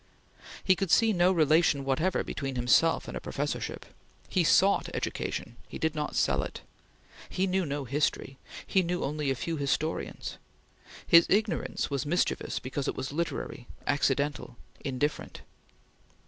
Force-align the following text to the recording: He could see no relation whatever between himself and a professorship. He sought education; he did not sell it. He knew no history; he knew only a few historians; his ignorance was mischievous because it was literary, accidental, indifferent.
He 0.63 0.75
could 0.75 0.89
see 0.89 1.13
no 1.13 1.31
relation 1.31 1.85
whatever 1.85 2.23
between 2.23 2.55
himself 2.55 3.07
and 3.07 3.15
a 3.15 3.19
professorship. 3.21 3.85
He 4.29 4.43
sought 4.43 4.89
education; 4.95 5.57
he 5.67 5.77
did 5.77 5.93
not 5.93 6.15
sell 6.15 6.41
it. 6.41 6.61
He 7.29 7.45
knew 7.45 7.67
no 7.67 7.83
history; 7.83 8.39
he 8.65 8.81
knew 8.81 9.03
only 9.03 9.29
a 9.29 9.35
few 9.35 9.57
historians; 9.57 10.39
his 11.05 11.27
ignorance 11.29 11.91
was 11.91 12.07
mischievous 12.07 12.57
because 12.57 12.87
it 12.87 12.95
was 12.97 13.13
literary, 13.13 13.67
accidental, 13.85 14.57
indifferent. 14.79 15.41